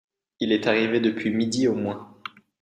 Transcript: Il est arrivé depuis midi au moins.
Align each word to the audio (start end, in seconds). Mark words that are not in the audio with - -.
Il 0.39 0.51
est 0.51 0.65
arrivé 0.65 0.99
depuis 0.99 1.29
midi 1.29 1.67
au 1.67 1.75
moins. 1.75 2.17